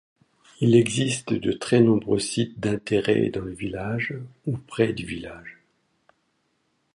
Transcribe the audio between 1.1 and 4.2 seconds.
de très nombreux sites d’intérêt dans le village